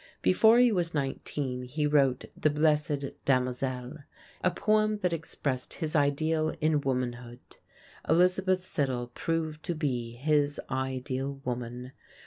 [0.23, 3.99] Before he was nineteen he wrote "The Blessed Damozel,"
[4.43, 7.57] a poem that expressed his ideal in womanhood.
[8.09, 11.91] Elizabeth Siddal proved to be his ideal woman.